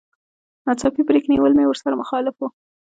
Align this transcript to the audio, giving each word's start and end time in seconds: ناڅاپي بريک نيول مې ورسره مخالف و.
ناڅاپي 0.65 1.01
بريک 1.07 1.25
نيول 1.31 1.53
مې 1.57 1.65
ورسره 1.67 1.99
مخالف 2.01 2.35
و. 2.39 2.43